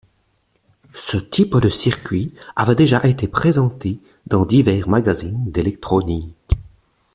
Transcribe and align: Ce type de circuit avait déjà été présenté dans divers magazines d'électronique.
Ce 0.95 1.17
type 1.17 1.57
de 1.57 1.69
circuit 1.69 2.33
avait 2.55 2.73
déjà 2.73 3.05
été 3.05 3.27
présenté 3.27 3.99
dans 4.25 4.45
divers 4.47 4.89
magazines 4.89 5.51
d'électronique. 5.51 6.33